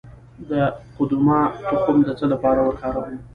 [0.49, 0.51] د
[0.97, 1.39] قدومه
[1.69, 3.15] تخم د څه لپاره وکاروم؟